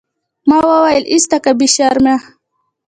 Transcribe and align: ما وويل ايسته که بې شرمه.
ما 0.49 0.57
وويل 0.71 1.03
ايسته 1.13 1.37
که 1.43 1.51
بې 1.59 1.67
شرمه. 1.75 2.15